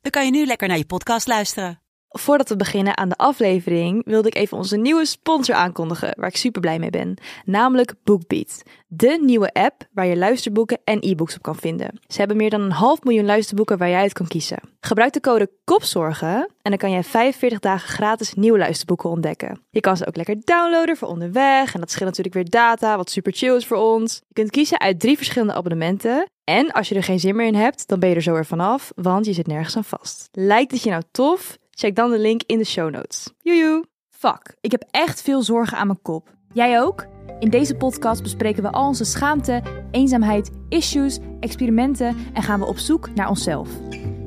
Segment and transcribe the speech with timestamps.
[0.00, 1.79] dan kan je nu lekker naar je podcast luisteren.
[2.12, 6.36] Voordat we beginnen aan de aflevering wilde ik even onze nieuwe sponsor aankondigen, waar ik
[6.36, 7.16] super blij mee ben.
[7.44, 12.00] Namelijk BookBeat, de nieuwe app waar je luisterboeken en e-books op kan vinden.
[12.06, 14.58] Ze hebben meer dan een half miljoen luisterboeken waar jij uit kan kiezen.
[14.80, 19.60] Gebruik de code KOPZORGEN en dan kan je 45 dagen gratis nieuwe luisterboeken ontdekken.
[19.70, 23.10] Je kan ze ook lekker downloaden voor onderweg en dat scheelt natuurlijk weer data, wat
[23.10, 24.20] super chill is voor ons.
[24.28, 27.54] Je kunt kiezen uit drie verschillende abonnementen en als je er geen zin meer in
[27.54, 30.28] hebt, dan ben je er zo weer vanaf, want je zit nergens aan vast.
[30.32, 31.58] Lijkt het je nou tof?
[31.80, 33.30] Check dan de link in de show notes.
[33.42, 33.84] Joejoe!
[34.08, 36.28] Fuck, ik heb echt veel zorgen aan mijn kop.
[36.52, 37.06] Jij ook?
[37.38, 42.78] In deze podcast bespreken we al onze schaamte, eenzaamheid, issues, experimenten en gaan we op
[42.78, 43.68] zoek naar onszelf.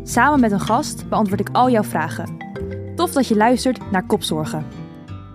[0.04, 2.38] Samen met een gast beantwoord ik al jouw vragen.
[2.96, 4.66] Tof dat je luistert naar Kopzorgen.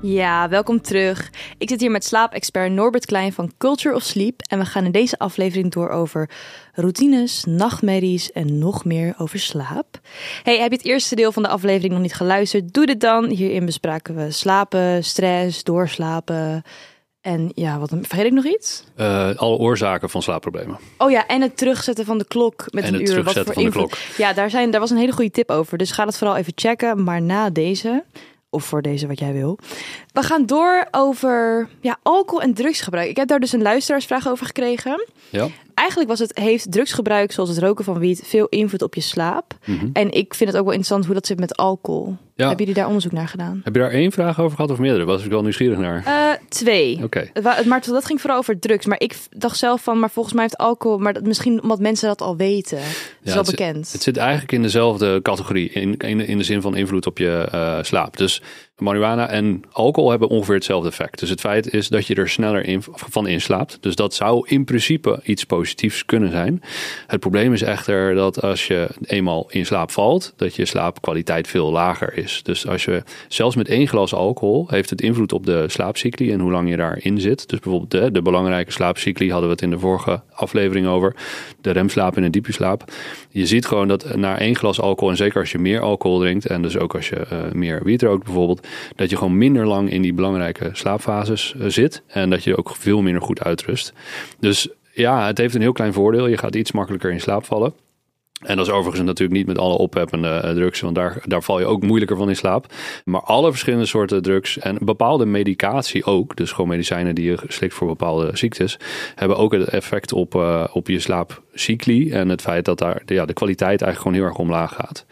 [0.03, 1.31] Ja, welkom terug.
[1.59, 4.93] Ik zit hier met slaapexpert Norbert Klein van Culture of Sleep en we gaan in
[4.93, 6.31] deze aflevering door over
[6.73, 10.01] routines, nachtmerries en nog meer over slaap.
[10.43, 12.75] Hey, heb je het eerste deel van de aflevering nog niet geluisterd?
[12.75, 13.25] Doe dit dan.
[13.29, 16.63] Hierin bespraken we slapen, stress, doorslapen
[17.21, 18.85] en ja, wat vergeet ik nog iets?
[18.97, 20.79] Uh, alle oorzaken van slaapproblemen.
[20.99, 23.17] Oh ja, en het terugzetten van de klok met En een het uur.
[23.17, 23.99] terugzetten voor van de klok.
[24.17, 25.79] Ja, daar, zijn, daar was een hele goede tip over.
[25.79, 27.05] Dus ga dat vooral even checken.
[27.05, 28.05] Maar na deze,
[28.51, 29.59] of voor deze wat jij wil.
[30.13, 33.09] We gaan door over ja, alcohol en drugsgebruik.
[33.09, 35.07] Ik heb daar dus een luisteraarsvraag over gekregen.
[35.31, 35.49] Ja.
[35.75, 39.59] Eigenlijk was het, heeft drugsgebruik, zoals het roken van wiet, veel invloed op je slaap.
[39.65, 39.89] Mhm.
[39.93, 42.17] En ik vind het ook wel interessant hoe dat zit met alcohol.
[42.39, 42.47] Ja.
[42.47, 43.61] Hebben jullie daar onderzoek naar gedaan?
[43.65, 45.05] Heb je daar één vraag over gehad of meerdere?
[45.05, 46.03] Was ik wel nieuwsgierig naar.
[46.07, 47.01] Eh, twee.
[47.03, 47.31] Oké.
[47.33, 48.87] Het- Maar dat ging vooral over drugs.
[48.87, 52.09] Maar ik dacht zelf van, maar volgens mij heeft alcohol, maar dat misschien omdat mensen
[52.09, 52.77] dat al weten.
[52.79, 52.87] Dat
[53.23, 53.93] is wel het, bekend.
[53.93, 57.49] Het zit eigenlijk in dezelfde categorie, in, in, in de zin van invloed op je
[57.51, 58.17] eh, slaap.
[58.17, 58.43] Dus
[58.79, 61.19] marihuana en alcohol hebben ongeveer hetzelfde effect.
[61.19, 63.79] Dus het feit is dat je er sneller in, van inslaapt.
[63.81, 66.63] Dus dat zou in principe iets positiefs kunnen zijn.
[67.07, 71.71] Het probleem is echter dat als je eenmaal in slaap valt, dat je slaapkwaliteit veel
[71.71, 72.28] lager is.
[72.43, 76.41] Dus als je zelfs met één glas alcohol heeft het invloed op de slaapcycli en
[76.41, 77.49] hoe lang je daarin zit.
[77.49, 81.15] Dus bijvoorbeeld de, de belangrijke slaapcycli hadden we het in de vorige aflevering over.
[81.61, 82.93] De remslaap en de diepe slaap.
[83.31, 86.47] Je ziet gewoon dat na één glas alcohol, en zeker als je meer alcohol drinkt,
[86.47, 89.91] en dus ook als je eh, meer wiet rookt bijvoorbeeld, dat je gewoon minder lang
[89.91, 92.03] in die belangrijke slaapfases eh, zit.
[92.07, 93.93] En dat je ook veel minder goed uitrust.
[94.41, 96.27] Dus ja, het heeft een heel klein voordeel.
[96.27, 97.75] Je gaat iets makkelijker in slaap vallen.
[98.39, 101.59] En dat is overigens natuurlijk niet met alle opheppende eh, drugs, want daar, daar val
[101.59, 102.67] je ook moeilijker van in slaap.
[103.05, 107.75] Maar alle verschillende soorten drugs en bepaalde medicatie ook, dus gewoon medicijnen die je slikt
[107.75, 108.79] voor bepaalde ziektes,
[109.15, 113.25] hebben ook het effect op, eh, op je slaapcycli en het feit dat daar ja,
[113.25, 115.07] de kwaliteit eigenlijk gewoon heel erg omlaag gaat.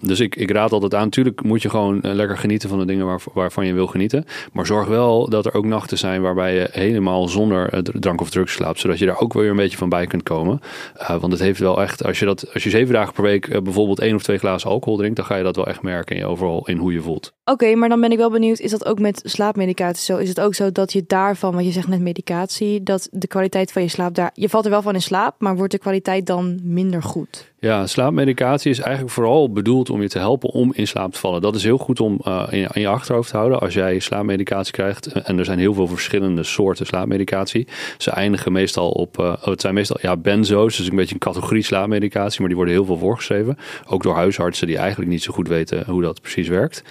[0.00, 1.04] Dus ik, ik raad altijd aan.
[1.04, 4.24] Natuurlijk moet je gewoon eh, lekker genieten van de dingen waar, waarvan je wil genieten.
[4.52, 8.30] Maar zorg wel dat er ook nachten zijn waarbij je helemaal zonder eh, drank of
[8.30, 8.80] drugs slaapt.
[8.80, 10.60] Zodat je daar ook weer een beetje van bij kunt komen.
[10.94, 13.62] Eh, want het heeft wel echt, als je, dat, als je zeven dagen per week
[13.62, 16.22] bijvoorbeeld één of twee glazen alcohol drinkt, dan ga je dat wel echt merken in
[16.22, 17.32] je overal in hoe je voelt.
[17.44, 20.16] Oké, maar dan ben ik wel benieuwd, is dat ook met slaapmedicatie zo?
[20.16, 23.72] Is het ook zo dat je daarvan, want je zegt net medicatie, dat de kwaliteit
[23.72, 26.26] van je slaap daar, je valt er wel van in slaap, maar wordt de kwaliteit
[26.26, 27.52] dan minder goed?
[27.62, 31.40] Ja, slaapmedicatie is eigenlijk vooral bedoeld om je te helpen om in slaap te vallen.
[31.40, 35.06] Dat is heel goed om uh, in, je, achterhoofd te houden als jij slaapmedicatie krijgt.
[35.06, 37.66] En er zijn heel veel verschillende soorten slaapmedicatie.
[37.98, 41.62] Ze eindigen meestal op, uh, het zijn meestal ja, benzo's, dus een beetje een categorie
[41.62, 43.58] slaapmedicatie, maar die worden heel veel voorgeschreven.
[43.86, 46.82] Ook door huisartsen die eigenlijk niet zo goed weten hoe dat precies werkt.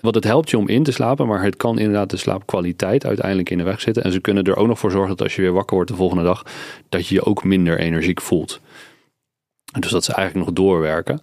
[0.00, 3.50] Want het helpt je om in te slapen, maar het kan inderdaad de slaapkwaliteit uiteindelijk
[3.50, 4.04] in de weg zitten.
[4.04, 5.96] En ze kunnen er ook nog voor zorgen dat als je weer wakker wordt de
[5.96, 6.44] volgende dag,
[6.88, 8.60] dat je je ook minder energiek voelt.
[9.78, 11.20] Dus dat ze eigenlijk nog doorwerken.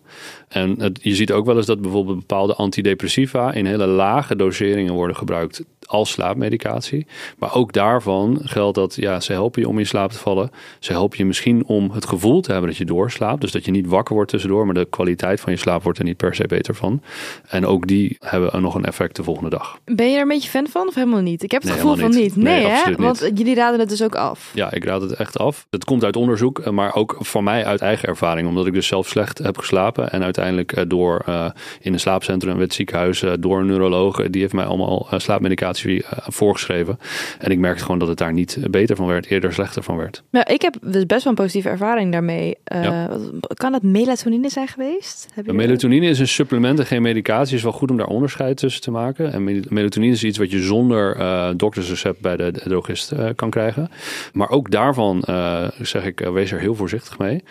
[0.50, 4.94] En het, je ziet ook wel eens dat bijvoorbeeld bepaalde antidepressiva in hele lage doseringen
[4.94, 7.08] worden gebruikt als slaapmedicatie.
[7.38, 10.52] Maar ook daarvan geldt dat ja, ze helpen je om in slaap te vallen.
[10.80, 13.42] Ze helpen je misschien om het gevoel te hebben dat je doorslaapt.
[13.42, 16.04] Dus dat je niet wakker wordt tussendoor, maar de kwaliteit van je slaap wordt er
[16.06, 17.02] niet per se beter van.
[17.48, 19.80] En ook die hebben nog een effect de volgende dag.
[19.86, 21.44] Ben je er een beetje fan van of helemaal niet?
[21.44, 22.20] Ik heb het Nee, gevoel van niet.
[22.20, 22.36] niet.
[22.36, 22.96] Nee, Nee, hè?
[22.96, 24.52] Want jullie raden het dus ook af.
[24.54, 25.68] Ja, ik raad het echt af.
[25.70, 28.48] Het komt uit onderzoek, maar ook van mij uit eigen ervaring.
[28.48, 30.12] Omdat ik dus zelf slecht heb geslapen.
[30.12, 31.50] En uiteindelijk uh, door uh,
[31.82, 34.30] in een slaapcentrum, in het ziekenhuis, door een neuroloog.
[34.30, 37.00] Die heeft mij allemaal slaapmedicatie voorgeschreven.
[37.40, 40.24] En ik merkte gewoon dat het daar niet beter van werd, eerder slechter van werd.
[40.30, 42.58] Nou, ik heb dus best wel een positieve ervaring daarmee.
[43.54, 45.28] Kan het melatonine zijn geweest?
[45.34, 47.56] Heb je melatonine is een supplement en geen medicatie.
[47.56, 49.34] is wel goed om daar onderscheid tussen te maken.
[49.34, 51.18] En melatonine is iets wat je zonder
[51.58, 53.90] doktersrecept bij de, drogist kan krijgen.
[54.34, 55.24] Maar ook daarvan
[55.82, 57.44] zeg ik, wees er heel voorzichtig mee.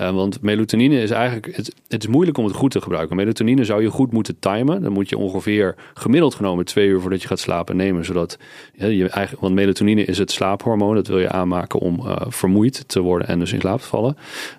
[0.00, 3.16] Uh, want melatonine is eigenlijk, het, het, is moeilijk om het goed te gebruiken.
[3.16, 4.82] Melatonine zou je goed moeten timen.
[4.82, 8.04] Dan moet je ongeveer gemiddeld genomen twee uur voordat je gaat slapen nemen.
[8.04, 8.38] Zodat
[8.74, 10.94] je eigen, want melatonine is het slaaphormoon.
[10.94, 14.16] Dat wil je aanmaken om uh, vermoeid te worden en dus in slaap te vallen.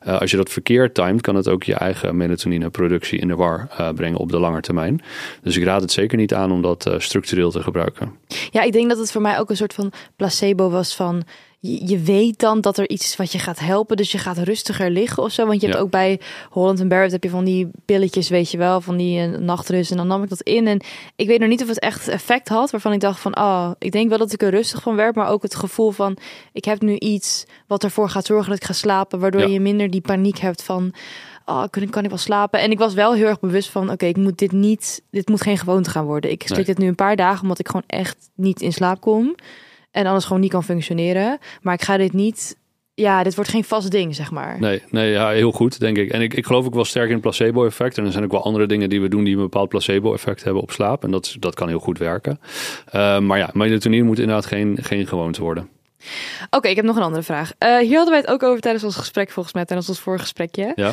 [0.07, 3.35] Uh, als je dat verkeerd timed, kan het ook je eigen melatonine productie in de
[3.35, 5.01] war brengen op de lange termijn.
[5.41, 8.15] Dus ik raad het zeker niet aan om dat structureel te gebruiken.
[8.51, 11.23] Ja, ik denk dat het voor mij ook een soort van placebo was van
[11.67, 13.97] je, weet dan dat er iets is wat je gaat helpen.
[13.97, 15.45] Dus je gaat rustiger liggen of zo.
[15.45, 16.19] Want je hebt ook bij
[16.49, 19.91] Holland en Barrett heb je van die pilletjes, weet je wel, van die uh, nachtrust.
[19.91, 20.67] En dan nam ik dat in.
[20.67, 20.81] En
[21.15, 22.71] ik weet nog niet of het echt effect had.
[22.71, 25.15] Waarvan ik dacht van, oh, ik denk wel dat ik er rustig van werd.
[25.15, 26.17] Maar ook het gevoel van,
[26.53, 29.19] ik heb nu iets wat ervoor gaat zorgen dat ik ga slapen.
[29.19, 30.93] Waardoor je minder die paniek hebt van,
[31.45, 32.59] oh, kan, kan ik wel slapen?
[32.59, 35.41] En ik was wel heel erg bewust van, oké, ik moet dit niet, dit moet
[35.41, 36.31] geen gewoonte gaan worden.
[36.31, 39.35] Ik slik dit nu een paar dagen, omdat ik gewoon echt niet in slaap kom.
[39.91, 41.37] En anders gewoon niet kan functioneren.
[41.61, 42.57] Maar ik ga dit niet
[43.01, 44.59] ja, dit wordt geen vast ding, zeg maar.
[44.59, 46.11] Nee, nee ja, heel goed, denk ik.
[46.11, 47.97] En ik, ik geloof ook wel sterk in het placebo-effect.
[47.97, 50.61] En er zijn ook wel andere dingen die we doen die een bepaald placebo-effect hebben
[50.61, 51.03] op slaap.
[51.03, 52.39] En dat, dat kan heel goed werken.
[52.95, 55.69] Uh, maar ja, melatonine moet inderdaad geen, geen gewoonte worden.
[56.49, 57.51] Oké, ik heb nog een andere vraag.
[57.59, 60.21] Uh, hier hadden wij het ook over tijdens ons gesprek, volgens mij, tijdens ons vorige
[60.21, 60.71] gesprekje.
[60.75, 60.91] Ja.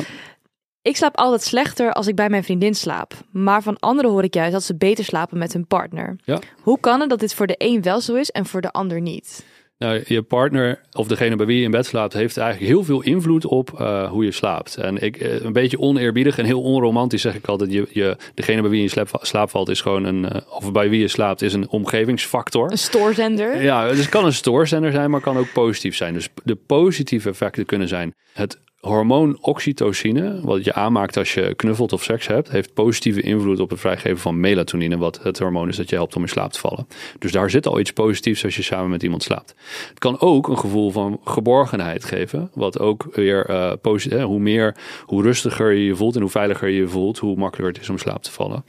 [0.85, 3.13] Ik slaap altijd slechter als ik bij mijn vriendin slaap.
[3.31, 6.15] Maar van anderen hoor ik juist dat ze beter slapen met hun partner.
[6.23, 6.39] Ja.
[6.61, 9.01] Hoe kan het dat dit voor de een wel zo is en voor de ander
[9.01, 9.45] niet?
[9.77, 13.01] Nou, je partner of degene bij wie je in bed slaapt, heeft eigenlijk heel veel
[13.01, 14.77] invloed op uh, hoe je slaapt.
[14.77, 18.61] En ik, uh, een beetje oneerbiedig en heel onromantisch zeg ik altijd: je, je, degene
[18.61, 21.41] bij wie je in slaap, valt, is gewoon een, uh, of bij wie je slaapt,
[21.41, 22.71] is een omgevingsfactor.
[22.71, 23.61] Een stoorzender.
[23.61, 26.13] Ja, dus het kan een stoorzender zijn, maar kan ook positief zijn.
[26.13, 31.93] Dus de positieve effecten kunnen zijn het hormoon oxytocine, wat je aanmaakt als je knuffelt
[31.93, 35.75] of seks hebt, heeft positieve invloed op het vrijgeven van melatonine, wat het hormoon is
[35.75, 36.87] dat je helpt om in slaap te vallen.
[37.19, 39.55] Dus daar zit al iets positiefs als je samen met iemand slaapt.
[39.89, 44.75] Het kan ook een gevoel van geborgenheid geven, wat ook weer uh, positief, hoe meer,
[45.05, 47.89] hoe rustiger je je voelt en hoe veiliger je je voelt, hoe makkelijker het is
[47.89, 48.63] om slaap te vallen.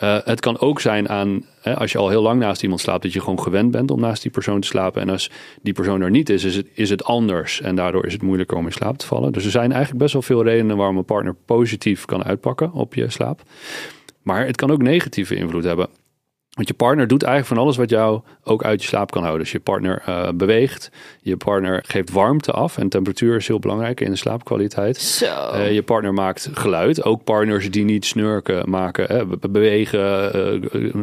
[0.00, 3.02] Uh, het kan ook zijn aan, hè, als je al heel lang naast iemand slaapt,
[3.02, 5.02] dat je gewoon gewend bent om naast die persoon te slapen.
[5.02, 5.30] En als
[5.62, 7.60] die persoon er niet is, is het, is het anders.
[7.60, 9.32] En daardoor is het moeilijker om in slaap te vallen.
[9.32, 12.94] Dus er zijn eigenlijk best wel veel redenen waarom een partner positief kan uitpakken op
[12.94, 13.42] je slaap.
[14.22, 15.88] Maar het kan ook negatieve invloed hebben.
[16.52, 19.42] Want je partner doet eigenlijk van alles wat jou ook uit je slaap kan houden.
[19.42, 20.90] Dus je partner uh, beweegt,
[21.20, 22.78] je partner geeft warmte af.
[22.78, 24.96] En temperatuur is heel belangrijk in de slaapkwaliteit.
[24.96, 25.26] Zo.
[25.26, 27.04] Uh, je partner maakt geluid.
[27.04, 30.36] Ook partners die niet snurken maken, bewegen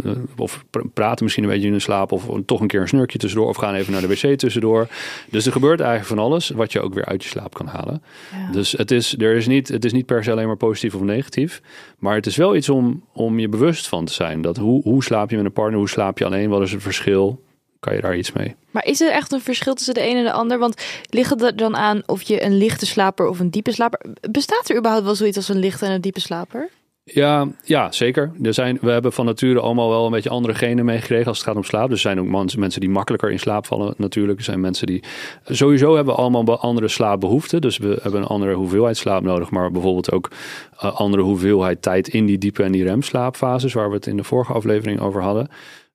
[0.04, 2.12] uh, of praten misschien een beetje in hun slaap.
[2.12, 4.88] Of toch een keer een snurkje tussendoor of gaan even naar de wc tussendoor.
[5.30, 8.04] Dus er gebeurt eigenlijk van alles wat je ook weer uit je slaap kan halen.
[8.32, 8.52] Ja.
[8.52, 11.02] Dus het is, er is niet, het is niet per se alleen maar positief of
[11.02, 11.62] negatief.
[12.00, 14.42] Maar het is wel iets om, om je bewust van te zijn.
[14.42, 16.82] Dat hoe, hoe slaap je met een partner, hoe slaap je alleen, wat is het
[16.82, 17.44] verschil?
[17.80, 18.56] Kan je daar iets mee?
[18.72, 20.60] Maar is er echt een verschil tussen de een en de ander?
[20.60, 24.02] Want ligt het er dan aan of je een lichte slaper of een diepe slaper...
[24.32, 26.70] Bestaat er überhaupt wel zoiets als een lichte en een diepe slaper?
[27.14, 28.32] Ja, ja, zeker.
[28.42, 31.48] Er zijn, we hebben van nature allemaal wel een beetje andere genen meegekregen als het
[31.48, 31.90] gaat om slaap.
[31.90, 34.38] Dus er zijn ook mensen die makkelijker in slaap vallen natuurlijk.
[34.38, 35.04] Er zijn mensen die...
[35.46, 37.62] Sowieso hebben allemaal andere slaapbehoeften.
[37.62, 39.50] Dus we hebben een andere hoeveelheid slaap nodig.
[39.50, 40.30] Maar bijvoorbeeld ook
[40.74, 43.74] uh, andere hoeveelheid tijd in die diepe en die remslaapfases...
[43.74, 45.48] waar we het in de vorige aflevering over hadden.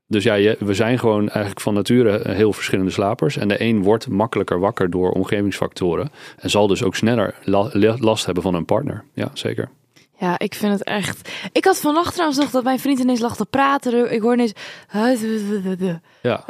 [0.06, 3.36] Dus ja, we zijn gewoon eigenlijk van nature heel verschillende slapers.
[3.36, 6.10] En de een wordt makkelijker wakker door omgevingsfactoren.
[6.38, 7.34] En zal dus ook sneller
[7.98, 9.04] last hebben van een partner.
[9.14, 9.68] Ja, zeker.
[10.24, 11.30] Ja, ik vind het echt.
[11.52, 14.12] Ik had vannacht trouwens nog dat mijn vriend ineens lag te praten.
[14.12, 14.52] Ik hoor ineens.
[16.22, 16.44] Ja.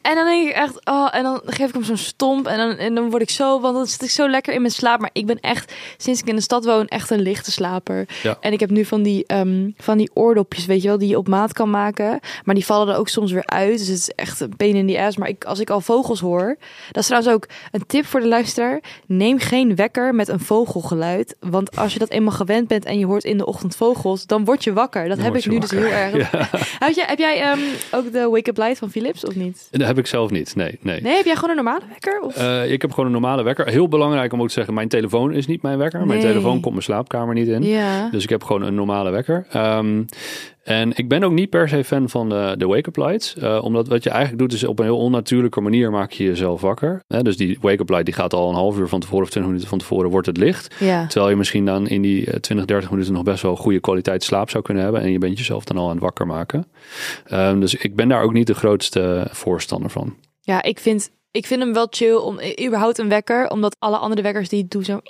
[0.00, 2.76] En dan denk ik echt, oh, en dan geef ik hem zo'n stomp en dan,
[2.76, 5.00] en dan word ik zo, want dan zit ik zo lekker in mijn slaap.
[5.00, 8.08] Maar ik ben echt, sinds ik in de stad woon, echt een lichte slaper.
[8.22, 8.36] Ja.
[8.40, 11.18] En ik heb nu van die, um, van die oordopjes, weet je wel, die je
[11.18, 12.20] op maat kan maken.
[12.44, 13.78] Maar die vallen er ook soms weer uit.
[13.78, 15.16] Dus het is echt een pain in the ass.
[15.16, 16.56] Maar ik, als ik al vogels hoor,
[16.92, 18.82] dat is trouwens ook een tip voor de luisteraar.
[19.06, 21.36] Neem geen wekker met een vogelgeluid.
[21.40, 24.44] Want als je dat eenmaal gewend bent en je hoort in de ochtend vogels, dan
[24.44, 25.08] word je wakker.
[25.08, 26.12] Dat heb ik nu dus heel erg.
[26.32, 26.48] Ja.
[26.78, 27.58] Heb jij, heb jij um,
[27.90, 29.68] ook de wake-up light van Philips of niet?
[29.70, 30.56] Dat heb ik zelf niet.
[30.56, 31.00] Nee, nee.
[31.00, 32.20] Nee, heb jij gewoon een normale wekker?
[32.20, 32.38] Of?
[32.38, 33.66] Uh, ik heb gewoon een normale wekker.
[33.68, 36.06] Heel belangrijk om ook te zeggen, mijn telefoon is niet mijn wekker.
[36.06, 37.62] Mijn telefoon komt mijn slaapkamer niet in.
[37.62, 38.08] Ja.
[38.10, 39.46] Dus ik heb gewoon een normale wekker.
[39.56, 40.06] Um,
[40.64, 43.34] En ik ben ook niet per se fan van de, de wake-up lights.
[43.38, 46.60] Uh, omdat wat je eigenlijk doet is op een heel onnatuurlijke manier maak je jezelf
[46.60, 47.02] wakker.
[47.06, 47.22] Hè?
[47.22, 49.70] Dus die wake-up light die gaat al een half uur van tevoren of 20 minuten
[49.70, 50.74] van tevoren wordt het licht.
[50.78, 51.06] Ja.
[51.06, 54.50] Terwijl je misschien dan in die 20, 30 minuten nog best wel goede kwaliteit slaap
[54.50, 55.00] zou kunnen hebben.
[55.00, 56.66] En je bent jezelf dan al aan het wakker maken.
[57.32, 60.16] Um, dus ik ben daar ook niet de grootste voorstander van.
[60.40, 64.22] Ja, ik vind ik vind hem wel chill om überhaupt een wekker, omdat alle andere
[64.22, 65.00] wekkers die doen zo,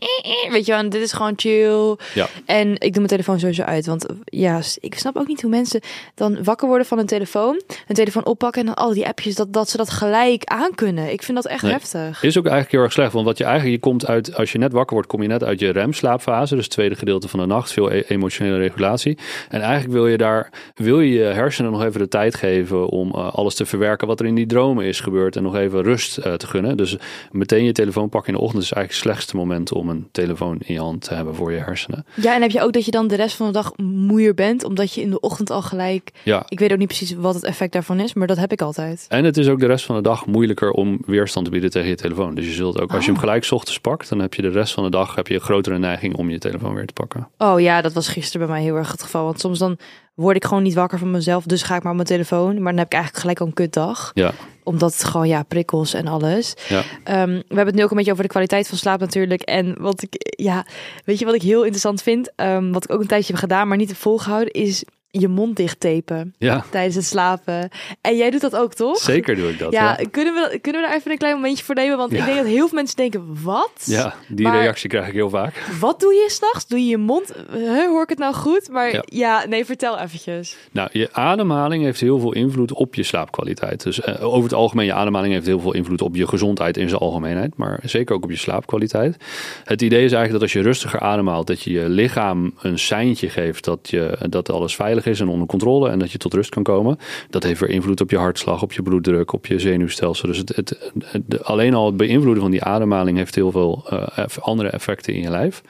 [0.50, 1.97] weet je wel, dit is gewoon chill.
[2.14, 2.28] Ja.
[2.47, 5.81] En ik doe mijn telefoon sowieso uit, want ja, ik snap ook niet hoe mensen
[6.14, 9.52] dan wakker worden van een telefoon, een telefoon oppakken en dan al die appjes dat
[9.52, 11.12] dat ze dat gelijk aankunnen.
[11.12, 12.23] Ik vind dat echt heftig.
[12.23, 14.59] Is ook eigenlijk heel erg slecht, want wat je eigenlijk je komt uit als je
[14.59, 17.47] net wakker wordt, kom je net uit je remslaapfase, dus het tweede gedeelte van de
[17.47, 19.19] nacht, veel e- emotionele regulatie.
[19.49, 23.09] En eigenlijk wil je daar wil je je hersenen nog even de tijd geven om
[23.09, 26.12] uh, alles te verwerken wat er in die dromen is gebeurd en nog even rust
[26.18, 26.76] uh, te gunnen.
[26.76, 26.97] Dus
[27.33, 30.56] meteen je telefoon pakken in de ochtend is eigenlijk het slechtste moment om een telefoon
[30.61, 32.06] in je hand te hebben voor je hersenen.
[32.14, 34.64] Ja, en heb je ook dat je dan de rest van de dag moeier bent,
[34.64, 36.11] omdat je in de ochtend al gelijk.
[36.23, 36.42] Ja.
[36.49, 39.06] Ik weet ook niet precies wat het effect daarvan is, maar dat heb ik altijd.
[39.09, 41.88] En het is ook de rest van de dag moeilijker om weerstand te bieden tegen
[41.88, 42.35] je telefoon.
[42.35, 43.21] Dus je zult ook, als je hem Oh.
[43.21, 45.40] gelijk 's ochtends pakt, dan heb je de rest van de dag heb je een
[45.40, 47.28] grotere neiging om je telefoon weer te pakken.
[47.38, 49.25] Oh ja, dat was gisteren bij mij heel erg het geval.
[49.25, 49.76] Want soms dan
[50.14, 52.54] word ik gewoon niet wakker van mezelf, dus ga ik maar op mijn telefoon.
[52.54, 54.11] Maar dan heb ik eigenlijk gelijk al een kutdag.
[54.14, 56.54] Ja, Omdat het gewoon, ja, prikkels en alles.
[56.68, 56.83] ja.
[57.04, 59.42] Ehm, we hebben het nu ook een beetje over de kwaliteit van slaap natuurlijk.
[59.42, 60.66] En wat ik, ja,
[61.04, 62.33] weet je wat ik heel interessant vind?
[62.37, 64.85] Ehm, wat ik ook een tijdje heb gedaan, maar niet heb volgehouden, is
[65.21, 67.68] je mond dicht tapen ja tijdens het slapen.
[68.00, 68.97] En jij doet dat ook, toch?
[68.99, 69.73] zeker doe ik dat.
[69.73, 71.97] Ja, Ja, Kunnen, we, kunnen we daar even een klein momentje voor nemen?
[71.97, 73.71] Want ik denk dat heel veel mensen denken, wat?
[73.85, 75.54] ja die Maar- reactie krijg ik heel vaak.
[75.80, 76.66] Wat doe je s'nachts?
[76.66, 77.33] Doe je je mond?
[77.52, 78.68] Huh, hoor ik het nou goed?
[78.71, 79.02] Maar Ja.
[79.04, 80.56] ja, nee, vertel eventjes.
[80.73, 83.83] Nou, je ademhaling heeft heel veel invloed op je slaapkwaliteit.
[83.83, 86.88] Dus eh, over het algemeen, je ademhaling heeft heel veel invloed op je gezondheid in
[86.88, 87.56] zijn algemeenheid.
[87.56, 89.16] Maar zeker ook op je slaapkwaliteit.
[89.64, 93.28] Het idee is eigenlijk dat als je rustiger ademhaalt, dat je je lichaam een seintje
[93.28, 95.90] geeft dat, je, dat alles veilig is en onder controle.
[95.90, 96.99] En dat je tot rust kan komen.
[97.30, 100.28] Dat heeft weer invloed op je hartslag, op je bloeddruk, op je zenuwstelsel.
[100.28, 104.68] Dus het, het, alleen al het beïnvloeden van die ademhaling heeft heel veel eh, andere
[104.68, 105.62] effecten in je lijf.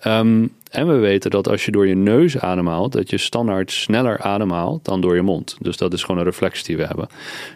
[0.00, 4.20] Ehm, en we weten dat als je door je neus ademhaalt, dat je standaard sneller
[4.20, 5.56] ademhaalt dan door je mond.
[5.60, 7.08] Dus dat is gewoon een reflex die we hebben.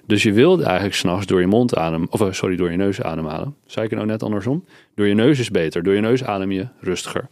[0.06, 3.02] Dus je wilt eigenlijk s'nachts door je mond ademen, of eh, sorry, door je neus
[3.02, 3.54] ademhalen.
[3.66, 4.64] Zei ik het nou net andersom?
[5.00, 5.82] Door je neus is beter.
[5.82, 7.28] Door je neus adem je rustiger.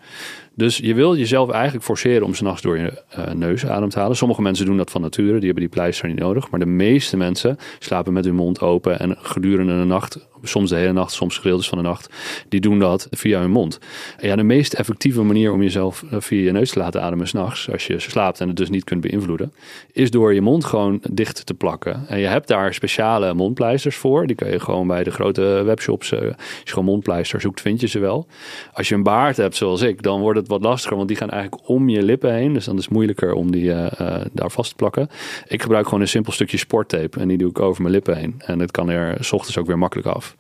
[0.58, 4.16] Dus je wil jezelf eigenlijk forceren om s'nachts door je eh, neus adem te halen.
[4.16, 6.50] Sommige mensen doen dat van nature, die hebben die pleister niet nodig.
[6.50, 10.76] Maar de meeste mensen slapen met hun mond open en gedurende de nacht, soms de
[10.76, 12.10] hele nacht, soms gedeeltes van de nacht,
[12.48, 13.78] die doen dat via hun mond.
[14.18, 17.28] En ja, de meest effectieve manier om jezelf eh, via je neus te laten ademen
[17.28, 19.52] s'nachts, als je slaapt en het dus niet kunt beïnvloeden,
[19.92, 22.08] is door je mond gewoon dicht te plakken.
[22.08, 24.26] En je hebt daar speciale mondpleisters voor.
[24.26, 27.80] Die kun je gewoon bij de grote webshops, eh, als je gewoon mondpleisters zoekt, vind
[27.80, 28.26] je ze wel.
[28.72, 31.30] Als je een baard hebt zoals ik, dan wordt het wat lastiger, want die gaan
[31.30, 32.52] eigenlijk om je lippen heen.
[32.52, 35.08] Dus dan is het moeilijker om die eh, eh, daar vast te plakken.
[35.46, 38.34] Ik gebruik gewoon een simpel stukje sporttape en die doe ik over mijn lippen heen.
[38.38, 40.36] En het kan er s ochtends ook weer makkelijk af.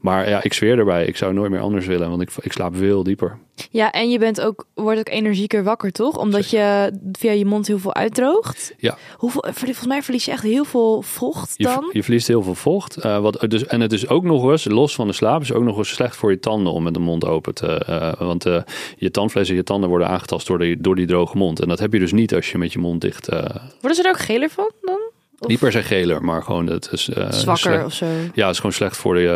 [0.00, 2.76] Maar ja, ik zweer erbij, ik zou nooit meer anders willen, want ik, ik slaap
[2.76, 3.38] veel dieper.
[3.70, 6.16] Ja, en je bent ook, wordt ook energieker wakker, toch?
[6.18, 8.74] Omdat je via je mond heel veel uitdroogt.
[8.78, 8.96] Ja.
[9.16, 11.88] Hoeveel, volgens mij verlies je echt heel veel vocht Je, dan.
[11.92, 12.96] je verliest heel veel vocht.
[12.96, 15.62] eh, wat, dus, en het is ook nog eens, los van de slaap, is ook
[15.62, 17.66] nog eens slecht voor je tanden om met de mond open te.
[17.66, 18.62] eh, want eh,
[18.96, 21.60] je tandvlees en je tanden worden aangetast door die, door die droge mond.
[21.60, 23.28] En dat heb je dus niet als je met je mond dicht.
[23.28, 23.38] eh
[23.80, 24.98] Worden ze er ook geler van dan?
[25.38, 27.04] Of niet per se geler, maar gewoon het is.
[27.04, 28.06] zwakker slecht- of zo?
[28.34, 29.28] Ja, het is gewoon slecht voor je,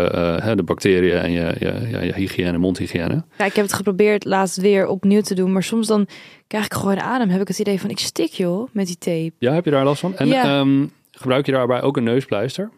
[0.42, 3.25] hè, de bacteriën en je, je, je, je hygiëne, mondhygiëne.
[3.38, 5.52] Ja, ik heb het geprobeerd laatst weer opnieuw te doen.
[5.52, 6.06] Maar soms dan
[6.46, 7.28] krijg ik gewoon adem.
[7.28, 9.32] Heb ik het idee van, ik stik joh, met die tape.
[9.38, 10.16] Ja, heb je daar last van?
[10.16, 10.44] En Ja.
[10.44, 12.70] ehm, gebruik je daarbij ook een neuspleister?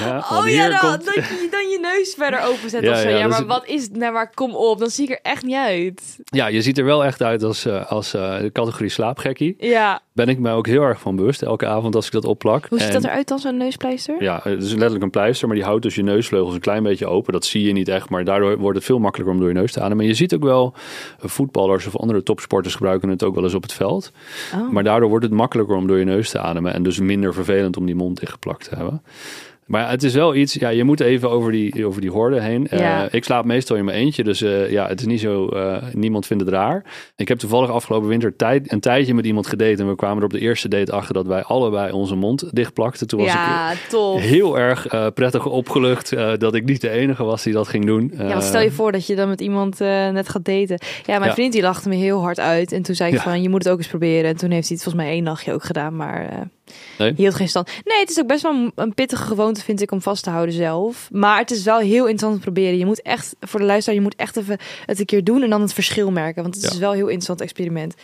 [0.00, 3.08] Ja, Oh ja, dan, komt- dat je dan je neus verder openzet Ja, of zo.
[3.08, 3.96] ja, Ja, dat maar is- wat is het?
[3.96, 6.18] Nou, maar kom op, dan zie ik er echt niet uit.
[6.24, 9.54] Ja, je ziet er wel echt uit als, eh, als eh, de categorie slaapgekkie.
[9.58, 12.66] Ja, Ben ik mij ook heel erg van bewust, elke avond als ik dat opplak.
[12.68, 14.22] hoe ziet En- dat eruit dan, zo'n neuspleister?
[14.22, 17.06] Ja, het is letterlijk een pleister, maar die houdt dus je neusvleugels een klein beetje
[17.06, 17.32] open.
[17.32, 19.72] Dat zie je niet echt, maar daardoor wordt het veel makkelijker om door je neus
[19.72, 20.00] te ademen.
[20.02, 20.74] En je ziet ook wel,
[21.20, 24.12] eh, voetballers of andere topsporters gebruiken het ook wel eens op het veld.
[24.54, 24.70] Oh.
[24.70, 26.74] Maar daardoor wordt het makkelijker om door je neus te ademen.
[26.74, 29.02] En dus minder vervelend om die mond dichtgeplakt te hebben.
[29.66, 32.68] Maar het is wel iets, ja, je moet even over die, over die horde heen.
[32.68, 35.82] Eh, ik slaap meestal in mijn eentje, dus eh, ja, het is niet zo, eh,
[35.92, 36.84] niemand vindt het raar.
[37.16, 39.82] Ik heb toevallig afgelopen winter tijd, een tijdje met iemand gedate.
[39.82, 43.06] En we kwamen er op de eerste date achter dat wij allebei onze mond dichtplakten.
[43.06, 44.20] Toen was ik tof.
[44.20, 48.12] heel erg prettig opgelucht dat ik niet de enige was die dat ging doen.
[48.16, 50.78] Ja, want stel je voor dat je dan met iemand net gaat daten.
[51.04, 51.32] Ja, mijn Ja.
[51.32, 52.72] vriend die lachte me heel hard uit.
[52.72, 54.30] En toen zei ik van, je moet het ook eens proberen.
[54.30, 55.96] En toen heeft hij het volgens mij één nachtje ook gedaan.
[55.96, 56.48] Maar
[56.98, 57.12] Nee?
[57.16, 57.70] hield geen stand.
[57.84, 60.54] Nee, het is ook best wel een- pittige gewoonte, vind ik, om vast te houden
[60.54, 61.08] zelf.
[61.12, 62.78] Maar het is wel heel interessant om te proberen.
[62.78, 65.42] Je moet echt, voor de luisteraar, je moet echt even het een keer doen.
[65.42, 66.42] En dan het verschil merken.
[66.42, 66.70] Want het Ja.
[66.70, 67.94] is wel een heel interessant experiment.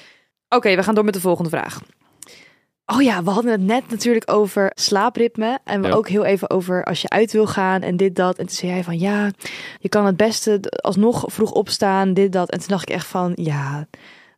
[0.49, 1.81] Oké, we gaan door met de volgende vraag.
[2.87, 5.59] Oh ja, we hadden het net natuurlijk over slaapritme.
[5.65, 5.95] En we Ja.
[5.95, 8.39] ook heel even over als je uit wil gaan en dit, dat.
[8.39, 9.31] En toen zei jij van ja,
[9.79, 12.51] je kan het beste alsnog vroeg opstaan, dit, dat.
[12.51, 13.87] En toen dacht ik echt van ja,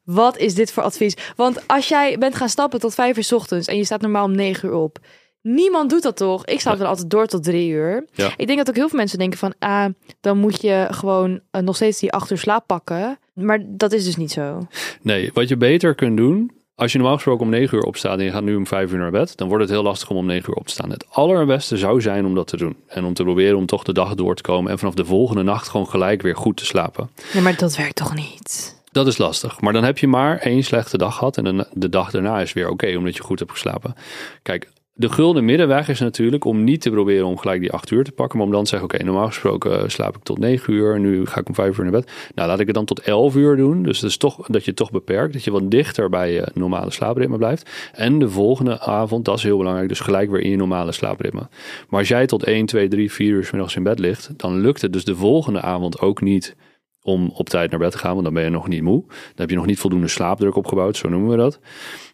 [0.05, 1.17] wat is dit voor advies?
[1.37, 4.25] Want als jij bent gaan stappen tot vijf uur 's ochtends en je staat normaal
[4.25, 4.99] om negen uur op.
[5.43, 6.47] Niemand doet dat toch?
[6.47, 6.79] Ik slaap Ja.
[6.81, 8.05] dan altijd door tot drie uur.
[8.13, 8.31] Ja.
[8.37, 9.87] Ik denk dat ook heel veel mensen denken van, ah,
[10.21, 13.19] dan moet je gewoon eh, nog steeds die acht uur slaap pakken.
[13.35, 14.67] Maar dat is dus niet zo.
[15.03, 18.25] Nee, wat je beter kunt doen, als je normaal gesproken om 9 uur opstaat en
[18.25, 20.27] je gaat nu om 5 uur naar bed, dan wordt het heel lastig om om
[20.27, 20.91] 9 uur op te staan.
[20.91, 22.77] Het allerbeste zou zijn om dat te doen.
[22.87, 25.43] En om te proberen om toch de dag door te komen en vanaf de volgende
[25.43, 27.11] nacht gewoon gelijk weer goed te slapen.
[27.33, 28.83] Nee, maar dat werkt toch niet?
[28.95, 29.61] Dat is lastig.
[29.61, 32.53] Maar dan heb je maar één slechte dag gehad en de, de dag daarna is
[32.53, 33.95] weer oké, omdat je goed hebt geslapen.
[34.43, 38.05] Kijk, de gulden middenweg is natuurlijk om niet te proberen om gelijk die acht uur
[38.05, 40.73] te pakken, maar om dan te zeggen, oké, normaal gesproken eh, slaap ik tot negen
[40.73, 42.11] uur, nu ga ik om vijf uur naar bed.
[42.35, 43.83] Nou, laat ik het dan tot elf uur doen.
[43.83, 46.91] Dus dat is toch dat je toch beperkt, dat je wat dichter bij je normale
[46.91, 47.91] slaapritme blijft.
[47.93, 51.49] En de volgende avond, dat is heel belangrijk, dus gelijk weer in je normale slaapritme.
[51.89, 54.61] Maar als jij tot 1, 2, 3, 4 uur 's middags in bed ligt, dan
[54.61, 56.57] lukt het dus de volgende avond ook niet
[57.05, 59.05] om op tijd naar bed te gaan, want dan ben je nog niet moe.
[59.07, 61.61] Dan heb je nog niet voldoende slaapdruk opgebouwd, zo noemen we dat.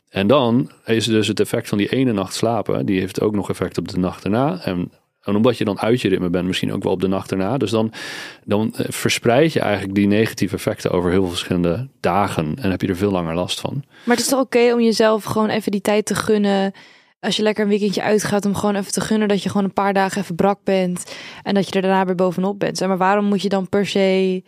[0.09, 3.51] En dan is dus het effect van die ene nacht slapen, die heeft ook nog
[3.51, 4.61] effect op de nacht erna.
[4.65, 4.93] En,
[5.25, 7.59] omdat je dan uit je ritme bent, misschien ook wel op de nacht erna.
[7.59, 7.93] Dus dan,
[8.45, 12.57] dan eh, verspreid je eigenlijk die negatieve effecten over heel veel verschillende dagen.
[12.61, 13.85] En heb je er veel langer last van.
[14.05, 16.73] Maar het is toch oké om jezelf gewoon even die tijd te gunnen.
[17.21, 19.73] Als je lekker een weekendje uitgaat, om gewoon even te gunnen dat je gewoon een
[19.73, 21.17] paar dagen even brak bent.
[21.43, 22.79] En dat je er daarna weer bovenop bent.
[22.79, 24.43] Zeg maar waarom moet je dan per se.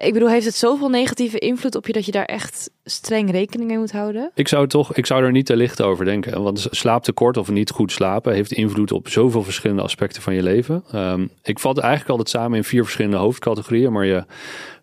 [0.00, 3.68] Ik bedoel, heeft het zoveel negatieve invloed op je dat je daar echt streng rekening
[3.68, 4.30] mee moet houden?
[4.34, 6.42] Ik zou, toch, ik zou er niet te licht over denken.
[6.42, 10.84] Want slaaptekort of niet goed slapen heeft invloed op zoveel verschillende aspecten van je leven.
[10.92, 13.92] Ehm, ik vat eigenlijk altijd samen in vier verschillende hoofdcategorieën.
[13.92, 14.24] Maar je,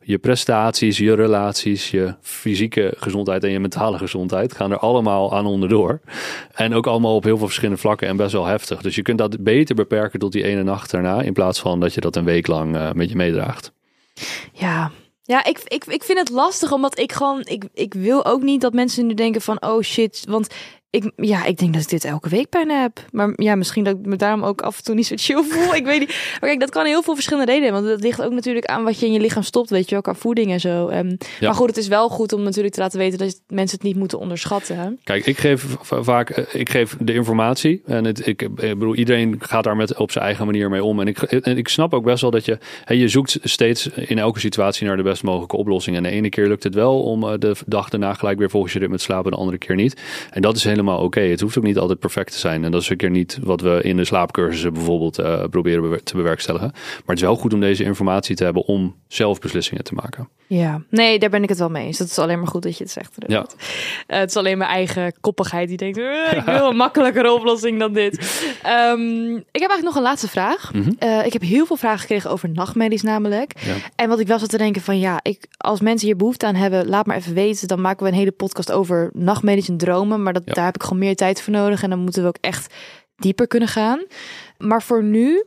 [0.01, 5.45] je prestaties, je relaties, je fysieke gezondheid en je mentale gezondheid gaan er allemaal aan
[5.45, 5.99] onderdoor.
[6.53, 8.81] En ook allemaal op heel veel verschillende vlakken en best wel heftig.
[8.81, 11.21] Dus je kunt dat beter beperken tot die ene nacht daarna.
[11.21, 13.71] In plaats van dat je dat een week lang eh, met je meedraagt.
[14.53, 14.91] Ja.
[15.27, 18.61] Ja, ik, ik, ik vind het lastig, omdat ik gewoon, ik, ik wil ook niet
[18.61, 20.47] dat mensen nu denken van, oh shit, want
[20.89, 22.99] ik, ja, ik denk dat ik dit elke week bijna heb.
[23.11, 25.75] Maar ja, misschien dat ik me daarom ook af en toe niet zo chill voel.
[25.75, 26.07] Ik weet niet.
[26.39, 27.73] Maar kijk, dat kan heel veel verschillende redenen.
[27.73, 30.01] Want dat ligt ook natuurlijk aan wat je in je lichaam stopt, weet je wel,
[30.01, 30.87] qua voeding en zo.
[30.87, 31.15] Ehm, Ja.
[31.39, 33.95] Maar goed, het is wel goed om natuurlijk te laten weten dat mensen het niet
[33.95, 34.99] moeten onderschatten.
[35.03, 37.81] Kijk, ik geef va- vaak eh, ik geef de informatie.
[37.85, 40.99] En het, ik, ik bedoel, iedereen gaat daar met op zijn eigen manier mee om.
[40.99, 42.57] En ik, en ik snap ook best wel dat je.
[42.83, 45.95] Hè, je zoekt steeds in elke situatie naar de best mogelijke oplossing.
[45.95, 48.73] En de ene keer lukt het wel om eh, de dag daarna gelijk weer volgens
[48.73, 49.31] je ritme te slapen.
[49.31, 50.01] De andere keer niet.
[50.31, 51.19] En dat is helemaal oké.
[51.19, 52.63] Het hoeft ook niet altijd perfect te zijn.
[52.63, 56.15] En dat is een keer niet wat we in de slaapcursussen bijvoorbeeld eh, proberen te
[56.15, 56.69] bewerkstelligen.
[56.71, 60.29] Maar het is wel goed om deze informatie te hebben om zelf beslissingen te maken.
[60.49, 61.97] Ja, nee, daar ben ik het wel mee eens.
[61.97, 63.13] Dat is alleen maar goed dat je het zegt.
[63.27, 63.45] Ja.
[64.07, 67.79] Eh, het is alleen mijn eigen koppigheid die denkt, "Eh, ik wil een makkelijkere oplossing
[67.79, 68.13] dan dit.
[68.63, 70.73] Ehm, ik heb eigenlijk nog een laatste vraag.
[70.73, 70.91] Mhm.
[70.99, 73.53] Eh, ik heb heel veel vragen gekregen over nachtmerries namelijk.
[73.59, 73.73] Ja.
[73.95, 76.55] En wat ik wel zat te denken van ja, ik, als mensen hier behoefte aan
[76.55, 77.67] hebben, laat maar even weten.
[77.67, 80.23] Dan maken we een hele podcast over nachtmerries en dromen.
[80.23, 80.53] Maar dat, Ja.
[80.53, 81.83] daar heb ik gewoon meer tijd voor nodig.
[81.83, 82.73] En dan moeten we ook echt
[83.15, 84.01] dieper kunnen gaan.
[84.57, 85.43] Maar voor nu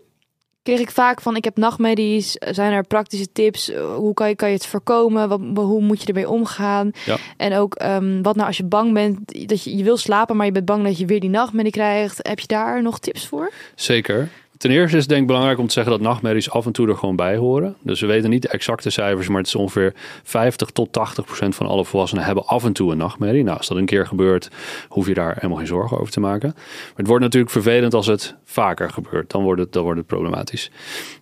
[0.63, 2.33] kreeg ik vaak van ik heb nachtmerries.
[2.33, 3.71] Zijn er praktische tips?
[3.71, 5.29] Eh, Hoe kan je, kan je het voorkomen?
[5.29, 6.91] Wat, hoe moet je ermee omgaan?
[7.07, 7.17] Ja.
[7.37, 10.47] En ook ehm, wat nou als je bang bent dat je, je wil slapen, maar
[10.47, 12.19] je bent bang dat je weer die nachtmerrie krijgt.
[12.29, 13.51] Heb je daar nog tips voor?
[13.75, 14.29] Zeker.
[14.61, 16.89] Ten eerste is het denk ik belangrijk om te zeggen dat nachtmerries af en toe
[16.89, 17.77] er gewoon bij horen.
[17.83, 21.55] Dus we weten niet de exacte cijfers, maar het is ongeveer 50 tot 80 procent
[21.55, 23.43] van alle volwassenen hebben af en toe een nachtmerrie.
[23.43, 24.49] Nou, als dat een keer gebeurt,
[24.89, 26.53] hoef je daar helemaal geen zorgen over te maken.
[26.55, 29.31] Maar het wordt natuurlijk vervelend als het vaker gebeurt.
[29.31, 30.71] Dan wordt het, dan wordt het problematisch.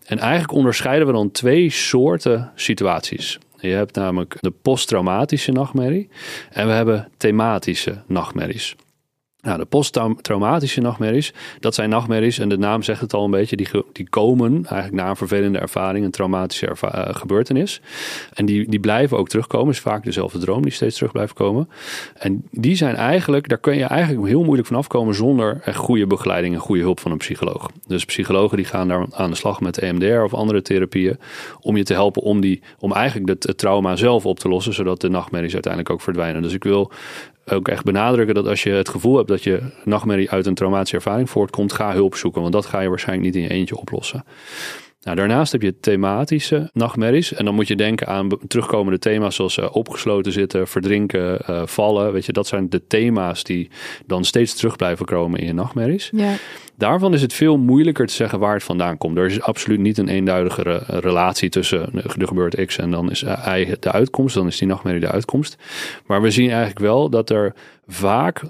[0.05, 3.39] En eigenlijk onderscheiden we dan twee soorten situaties.
[3.57, 6.09] Je hebt namelijk de posttraumatische nachtmerrie
[6.51, 8.77] en we hebben thematische nachtmerries.
[9.43, 13.57] Nou, de posttraumatische nachtmerries, dat zijn nachtmerries, en de naam zegt het al een beetje,
[13.57, 17.81] die, die komen eigenlijk na een vervelende ervaring, een traumatische eh, gebeurtenis.
[18.33, 21.69] En die, die blijven ook terugkomen, is vaak dezelfde droom die steeds terug blijft komen.
[22.15, 26.07] En die zijn eigenlijk, daar kun je eigenlijk heel moeilijk van afkomen zonder echt goede
[26.07, 27.71] begeleiding en goede hulp van een psycholoog.
[27.87, 31.19] Dus psychologen die gaan daar aan de slag met EMDR of andere therapieën,
[31.61, 34.75] om je te helpen om, die, om eigenlijk het, het trauma zelf op te lossen,
[34.75, 36.43] zodat de nachtmerries uiteindelijk ook verdwijnen.
[36.43, 36.93] Dus ik wil
[37.51, 40.97] ook echt benadrukken dat als je het gevoel hebt dat je nachtmerrie uit een traumatische
[40.97, 42.41] ervaring voortkomt, ga hulp zoeken.
[42.41, 44.25] Want dat ga je waarschijnlijk niet in je eentje oplossen.
[45.01, 47.33] Nou, daarnaast heb je thematische nachtmerries.
[47.33, 52.13] En dan moet je denken aan terugkomende thema's zoals eh, opgesloten zitten, verdrinken, eh, vallen.
[52.13, 53.71] Weet je, dat zijn de thema's die
[54.07, 56.11] dan steeds terug blijven komen in je nachtmerries.
[56.13, 56.35] Ja.
[56.77, 59.19] Daarvan is het veel moeilijker te zeggen waar het vandaan komt.
[59.19, 63.11] Er is absoluut niet een eenduidige re- relatie tussen eh, er gebeurt X en dan
[63.11, 64.35] is Y de uitkomst.
[64.35, 65.57] Dan is die nachtmerrie de uitkomst.
[66.07, 67.55] Maar we zien eigenlijk wel dat er
[67.87, 68.43] vaak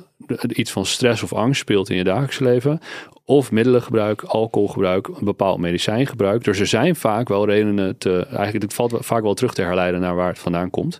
[0.48, 2.80] iets van stress of angst speelt in je dagelijks leven.
[3.24, 6.44] Of middelengebruik, alcoholgebruik, een bepaald medicijngebruik.
[6.44, 8.26] Dus er zijn vaak wel redenen te.
[8.26, 10.98] Eigenlijk, het valt vaak wel terug te herleiden naar waar het vandaan komt.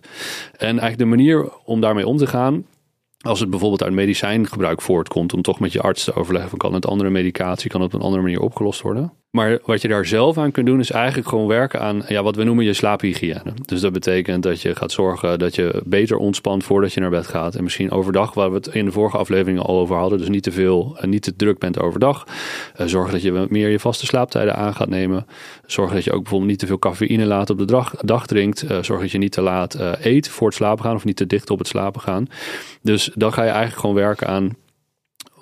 [0.51, 2.65] En eigenlijk de manier om daarmee om te gaan.
[3.19, 6.73] Als het bijvoorbeeld uit medicijngebruik voortkomt, om toch met je arts te overleggen: van kan
[6.73, 9.13] het andere medicatie, kan het op een andere manier opgelost worden?
[9.29, 12.35] Maar wat je daar zelf aan kunt doen, is eigenlijk gewoon werken aan ja, wat
[12.35, 13.53] we noemen je slaaphygiëne.
[13.65, 17.27] Dus dat betekent dat je gaat zorgen dat je beter ontspant voordat je naar bed
[17.27, 17.55] gaat.
[17.55, 20.17] En misschien overdag, waar we het in de vorige afleveringen al over hadden.
[20.17, 22.27] Dus niet te veel en niet te druk bent overdag.
[22.79, 25.25] Uh, zorg dat je meer je vaste slaaptijden aan gaat nemen.
[25.65, 28.63] Zorg dat je ook bijvoorbeeld niet te veel cafeïne laat op de dag, dag drinkt.
[28.63, 31.27] Uh, zorg dat je niet te laat eet voor het slapen gaan of niet te
[31.27, 32.27] dicht op het slapen gaan.
[32.81, 34.55] Dus dan ga je eigenlijk gewoon werken aan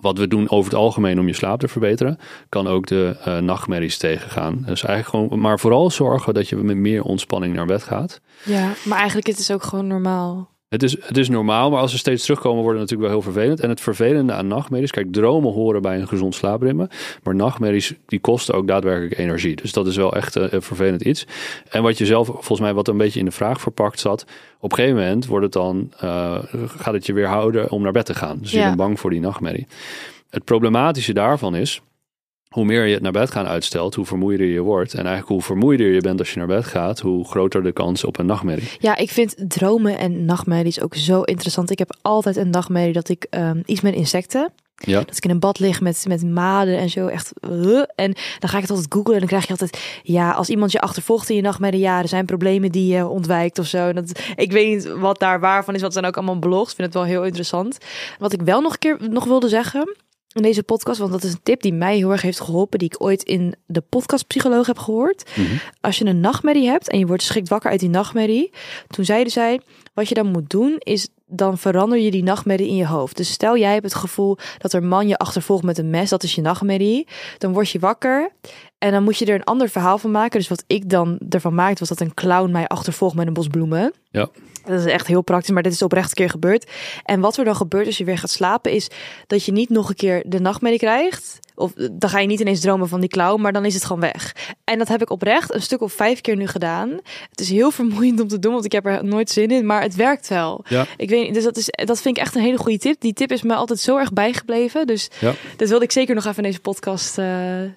[0.02, 2.18] wat we doen over het algemeen om je slaap te verbeteren,
[2.50, 4.64] kan ook de uh, nachtmerries tegengaan.
[4.66, 8.22] Dus eigenlijk gewoon, maar vooral zorgen dat je met meer ontspanning naar bed gaat.
[8.44, 10.56] Ja, maar eigenlijk is het ook gewoon normaal.
[10.70, 13.32] Het is, het is normaal, maar als ze steeds terugkomen, wordt het natuurlijk wel heel
[13.32, 13.60] vervelend.
[13.60, 16.90] En het vervelende aan nachtmerries, kijk, dromen horen bij een gezond slaapritme.
[17.24, 19.56] Maar nachtmerries, die kosten ook daadwerkelijk energie.
[19.56, 21.26] Dus dat is wel echt een, een vervelend iets.
[21.70, 24.26] En wat je zelf, volgens mij, wat een beetje in de vraag verpakt zat.
[24.60, 27.92] Op een gegeven moment wordt het dan, uh, gaat het je weer houden om naar
[27.92, 28.38] bed te gaan.
[28.42, 29.68] Dus je bent bang voor die nachtmerrie.
[30.30, 31.82] Het problematische daarvan is,
[32.50, 34.94] hoe meer je het naar bed gaan uitstelt, hoe vermoeider je wordt.
[34.94, 38.04] En eigenlijk hoe vermoeider je bent als je naar bed gaat, hoe groter de kans
[38.04, 38.70] op een nachtmerrie.
[38.80, 41.70] Ja, ik vind dromen en nachtmerries ook zo interessant.
[41.70, 44.52] Ik heb altijd een nachtmerrie dat ik um, iets met insecten.
[44.76, 45.00] Ja.
[45.00, 47.08] Dat ik in een bad lig met, met maden en zo.
[47.08, 47.32] Echt.
[47.50, 49.14] Uh, en dan ga ik het altijd googlen.
[49.14, 50.02] En dan krijg je altijd.
[50.04, 51.80] Ja, als iemand je achtervolgt in je nachtmerrie.
[51.80, 53.94] Ja, er zijn problemen die je ontwijkt of zo.
[53.94, 55.82] Dat, ik weet niet wat daar waarvan is.
[55.82, 56.70] Het zijn ook allemaal blogs.
[56.70, 57.78] Ik vind het wel heel interessant.
[58.20, 59.96] Wat ik wel nog een keer nog wilde zeggen
[60.38, 62.90] in deze podcast, want dat is een tip die mij heel erg heeft geholpen, die
[62.94, 65.24] ik ooit in de podcast Psycholoog heb gehoord.
[65.36, 65.60] Mm -hmm.
[65.82, 68.52] Als je een nachtmerrie hebt en je wordt schrikt wakker uit die nachtmerrie,
[68.88, 69.62] toen zeiden zij,
[69.94, 73.18] wat je dan moet doen is dan verander je die nachtmerrie in je hoofd.
[73.18, 76.24] Dus stel jij hebt het gevoel dat er man je achtervolgt met een mes, dat
[76.24, 77.08] is je nachtmerrie.
[77.38, 78.32] Dan word je wakker
[78.78, 80.40] en dan moet je er een ander verhaal van maken.
[80.40, 83.48] Dus wat ik dan ervan maakte was dat een clown mij achtervolgt met een bos
[83.48, 83.94] bloemen.
[84.12, 84.30] Ja.
[84.66, 86.72] Dat is echt heel praktisch, maar dit is oprecht een keer gebeurd.
[87.04, 88.88] En wat er dan gebeurt als je weer gaat slapen, is
[89.28, 91.40] dat je niet nog een keer de nachtmerrie krijgt.
[91.56, 94.02] Of dan ga je niet ineens dromen van die klauw, maar dan is het gewoon
[94.02, 94.36] weg.
[94.64, 96.90] En dat heb ik oprecht een stuk of vijf keer nu gedaan.
[97.30, 99.82] Het is heel vermoeiend om te doen, want ik heb er nooit zin in, maar
[99.82, 100.64] het werkt wel.
[100.68, 100.86] Ja.
[100.98, 103.02] Ik weet niet, dus dat, is, dat vind ik echt een hele goede tip.
[103.02, 104.88] Die tip is me altijd zo erg bijgebleven.
[104.88, 105.34] Dus Ja.
[105.58, 107.26] dat wilde ik zeker nog even in deze podcast eh,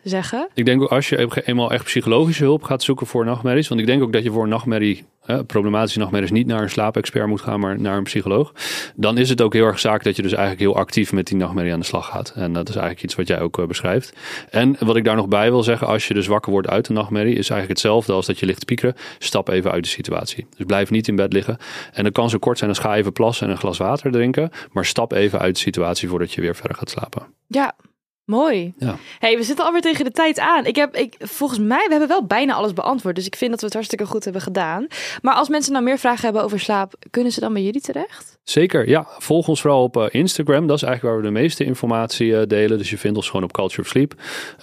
[0.05, 0.49] zeggen.
[0.55, 3.69] Ik denk ook als je eenmaal echt psychologische hulp gaat zoeken voor nachtmerries.
[3.69, 6.71] Want ik denk ook dat je voor een nachtmerrie, hè, problematische nachtmerries, niet naar een
[6.71, 8.53] slaapexpert moet gaan, maar naar een psycholoog.
[8.95, 11.37] Dan is het ook heel erg zaak dat je dus eigenlijk heel actief met die
[11.37, 12.33] nachtmerrie aan de slag gaat.
[12.35, 14.13] En dat is eigenlijk iets wat jij ook uh, beschrijft.
[14.51, 16.93] En wat ik daar nog bij wil zeggen, als je dus wakker wordt uit de
[16.93, 18.95] nachtmerrie, is eigenlijk hetzelfde als dat je ligt te piekeren.
[19.19, 20.47] Stap even uit de situatie.
[20.57, 21.57] Dus blijf niet in bed liggen.
[21.93, 24.51] En dat kan zo kort zijn als ga even plassen en een glas water drinken.
[24.73, 27.27] Maar stap even uit de situatie voordat je weer verder gaat slapen.
[27.47, 27.75] Ja,
[28.31, 28.75] mooi.
[28.79, 28.97] Ja.
[29.19, 30.67] Hey, we zitten alweer tegen de tijd aan.
[30.67, 33.15] Ik heb, ik, volgens mij, we hebben wel bijna alles beantwoord.
[33.15, 34.87] Dus ik vind dat we het hartstikke goed hebben gedaan.
[35.23, 38.39] Maar als mensen nou meer vragen hebben over slaap, kunnen ze dan bij jullie terecht?
[38.43, 39.07] Zeker, ja.
[39.19, 40.67] Volg ons vooral op uh, Instagram.
[40.67, 42.79] Dat is eigenlijk waar we de meeste informatie uh, delen.
[42.79, 44.15] Dus je vindt ons gewoon op Culture of Sleep.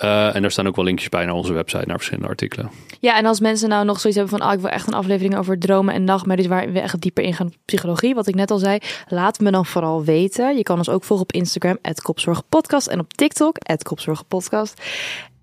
[0.03, 2.71] Uh, en daar staan ook wel linkjes bij naar onze website, naar verschillende artikelen.
[2.99, 4.47] Ja, en als mensen nou nog zoiets hebben van...
[4.47, 6.47] Oh, ik wil echt een aflevering over dromen en nachtmerries...
[6.47, 8.77] waar we echt dieper ingaan op psychologie, wat ik net al zei...
[9.07, 10.57] laat me dan vooral weten.
[10.57, 14.81] Je kan ons ook volgen op Instagram, @kopzorgpodcast en op TikTok, @kopzorgpodcast.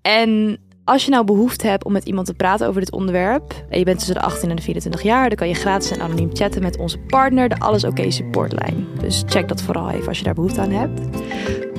[0.01, 3.79] En als je nou behoefte hebt om met iemand te praten over dit onderwerp en
[3.79, 6.29] je bent tussen de 18 en de 24 jaar, dan kan je gratis en anoniem
[6.33, 8.87] chatten met onze partner, de Alles Oké okay supportlijn.
[8.99, 11.01] Dus check dat vooral even als je daar behoefte aan hebt.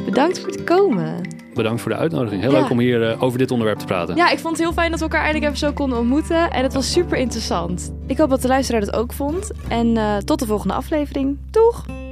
[0.04, 1.20] Bedankt voor het komen.
[1.54, 2.42] Bedankt voor de uitnodiging.
[2.42, 2.60] Heel ja.
[2.60, 4.16] leuk om hier uh, over dit onderwerp te praten.
[4.16, 6.50] Ja, ik vond het heel fijn dat we elkaar eindelijk even zo konden ontmoeten.
[6.50, 7.92] En het was super interessant.
[8.06, 9.50] Ik hoop dat de luisteraar het ook vond.
[9.68, 11.38] En uh, tot de volgende aflevering.
[11.50, 12.05] Doeg!